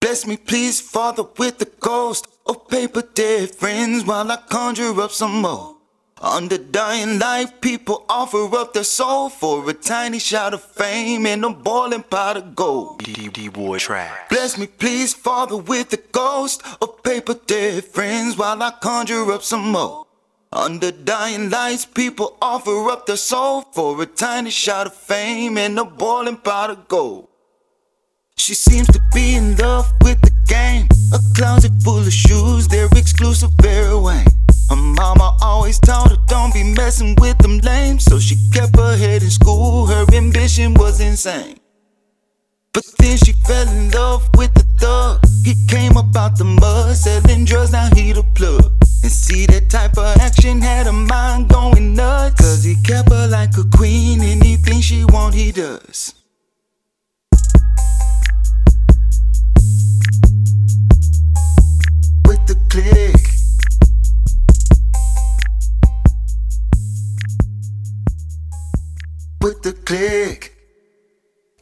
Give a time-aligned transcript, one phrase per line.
[0.00, 5.10] Bless me, please, Father, with the ghost of paper dead friends while I conjure up
[5.10, 5.76] some more.
[6.22, 11.44] Under dying light, people offer up their soul for a tiny shot of fame and
[11.44, 13.04] a boiling pot of gold.
[13.04, 14.30] D-D-Boy track.
[14.30, 19.42] Bless me, please, Father, with the ghost of paper dead friends while I conjure up
[19.42, 20.06] some more.
[20.50, 25.78] Under dying lights, people offer up their soul for a tiny shot of fame and
[25.78, 27.29] a boiling pot of gold.
[28.40, 30.88] She seems to be in love with the game.
[31.12, 34.24] A closet full of shoes, they're exclusive, very Wayne.
[34.70, 38.96] Her mama always told her don't be messing with them lame, so she kept her
[38.96, 39.84] head in school.
[39.84, 41.58] Her ambition was insane.
[42.72, 45.20] But then she fell in love with the thug.
[45.44, 48.72] He came up out the mud, selling drugs, now he the plug.
[49.02, 52.40] And see that type of action had her mind going nuts.
[52.40, 56.14] Cause he kept her like a queen, anything she want, he does.
[70.20, 70.52] The.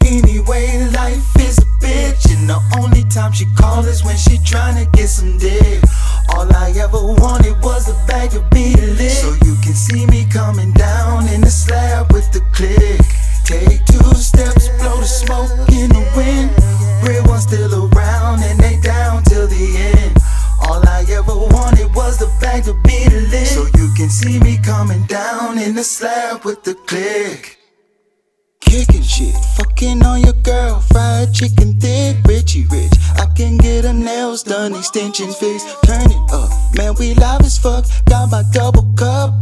[0.00, 4.90] Anyway, life is a bitch, and the only time she call is when she tryna
[4.92, 5.82] get some dick.
[6.30, 10.72] All I ever wanted was a bag of lit, so you can see me coming
[10.72, 13.00] down in the slab with the click.
[13.44, 16.50] Take two steps, blow the smoke in the wind.
[17.06, 20.16] Real ones still around, and they down till the end.
[20.62, 25.02] All I ever wanted was the bag beat lit, so you can see me coming
[25.04, 27.55] down in the slab with the click.
[29.06, 32.92] Shit, fucking on your girl, fried chicken thick, Richie Rich.
[33.16, 36.50] I can get her nails done, extensions fixed, turn it up.
[36.76, 37.86] Man, we live as fuck.
[38.06, 39.40] Got my double cup,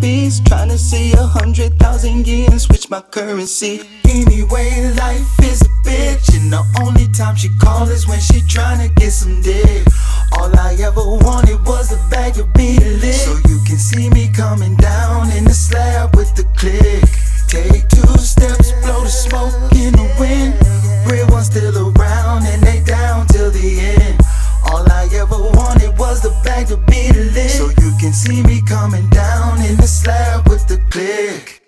[0.00, 0.40] a.
[0.40, 3.80] Trying to see a hundred thousand years, switch my currency.
[4.04, 8.86] Anyway, life is a bitch, and the only time she call is when she trying
[8.86, 9.86] to get some dick.
[10.38, 14.76] All I ever wanted was a bag of lit, so you can see me coming
[14.76, 15.54] down in the
[31.18, 31.62] click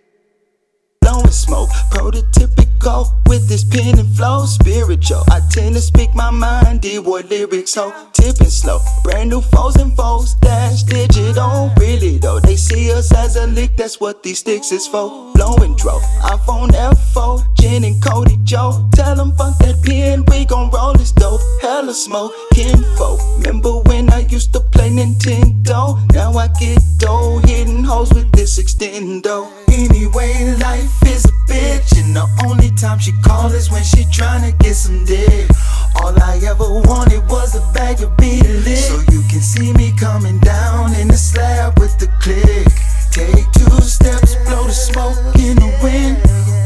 [1.11, 1.71] blowing smoke.
[1.91, 4.47] Prototypical with this pen and flow.
[4.47, 6.81] Spiritual, I tend to speak my mind.
[6.81, 8.79] D-boy lyrics, so tipping slow.
[9.03, 11.73] Brand new foes and foes, dash digital.
[11.79, 13.77] Really though, they see us as a lick.
[13.77, 15.30] That's what these sticks is for.
[15.51, 18.89] Blowing dro, iPhone F4, Jen and Cody Joe.
[18.95, 21.41] Tell them fuck that pen, we gon' roll this dope.
[21.61, 23.19] Hella smoke, kinfo.
[23.39, 25.99] Remember when I used to play Nintendo?
[26.13, 29.51] Now I get dough, hitting hoes with this extendo.
[29.73, 34.57] Anyway, life is a bitch, and the only time she call is when she tryna
[34.61, 35.51] get some dick.
[35.97, 39.93] All I ever wanted was a bag of beat lit, so you can see me
[39.99, 42.69] coming down in the slab with the click.
[43.11, 46.17] Take two steps, blow the smoke in the wind.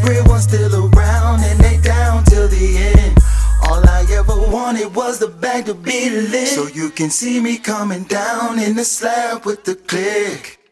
[0.07, 3.19] Real ones still around, and they down till the end.
[3.63, 7.57] All I ever wanted was the bag to be lit, so you can see me
[7.57, 10.64] coming down in the slab with the click.